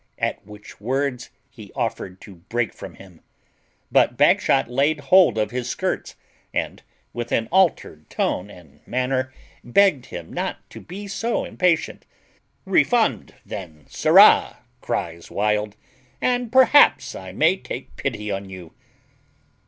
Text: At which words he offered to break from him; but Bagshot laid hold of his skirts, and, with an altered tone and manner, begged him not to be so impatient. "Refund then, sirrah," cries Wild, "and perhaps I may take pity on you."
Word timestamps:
At 0.17 0.43
which 0.47 0.81
words 0.81 1.29
he 1.51 1.71
offered 1.75 2.19
to 2.21 2.37
break 2.37 2.73
from 2.73 2.95
him; 2.95 3.21
but 3.91 4.17
Bagshot 4.17 4.67
laid 4.67 4.99
hold 4.99 5.37
of 5.37 5.51
his 5.51 5.69
skirts, 5.69 6.15
and, 6.51 6.81
with 7.13 7.31
an 7.31 7.47
altered 7.51 8.09
tone 8.09 8.49
and 8.49 8.79
manner, 8.87 9.31
begged 9.63 10.07
him 10.07 10.33
not 10.33 10.67
to 10.71 10.81
be 10.81 11.07
so 11.07 11.45
impatient. 11.45 12.07
"Refund 12.65 13.35
then, 13.45 13.85
sirrah," 13.87 14.63
cries 14.81 15.29
Wild, 15.29 15.75
"and 16.19 16.51
perhaps 16.51 17.13
I 17.13 17.31
may 17.31 17.55
take 17.57 17.95
pity 17.95 18.31
on 18.31 18.49
you." 18.49 18.73